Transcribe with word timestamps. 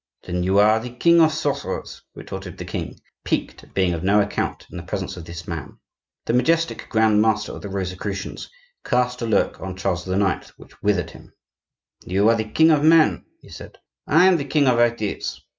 "Then 0.23 0.41
you 0.41 0.57
are 0.57 0.79
the 0.79 0.89
king 0.89 1.21
of 1.21 1.31
sorcerers?" 1.31 2.01
retorted 2.15 2.57
the 2.57 2.65
king, 2.65 2.99
piqued 3.23 3.63
at 3.63 3.75
being 3.75 3.93
of 3.93 4.03
no 4.03 4.19
account 4.19 4.65
in 4.71 4.77
the 4.77 4.81
presence 4.81 5.15
of 5.15 5.25
this 5.25 5.47
man. 5.47 5.77
The 6.25 6.33
majestic 6.33 6.87
grand 6.89 7.21
master 7.21 7.51
of 7.51 7.61
the 7.61 7.69
Rosicrucians 7.69 8.49
cast 8.83 9.21
a 9.21 9.27
look 9.27 9.61
on 9.61 9.75
Charles 9.77 10.07
IX. 10.09 10.51
which 10.57 10.81
withered 10.81 11.11
him. 11.11 11.33
"You 12.03 12.27
are 12.29 12.35
the 12.35 12.45
king 12.49 12.71
of 12.71 12.83
men," 12.83 13.25
he 13.41 13.49
said; 13.49 13.77
"I 14.07 14.25
am 14.25 14.37
the 14.37 14.45
king 14.45 14.65
of 14.67 14.79
ideas. 14.79 15.39